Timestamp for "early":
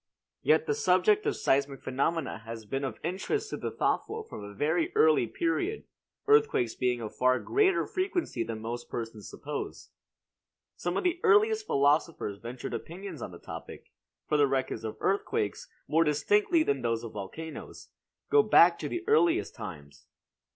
4.95-5.27